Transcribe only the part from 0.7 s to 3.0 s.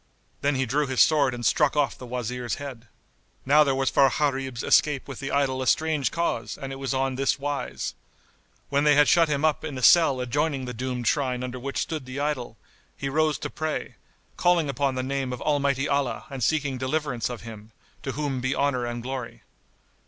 his sword and struck off the Wazir's head.